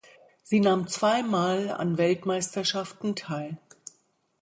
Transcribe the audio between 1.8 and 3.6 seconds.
Weltmeisterschaften teil.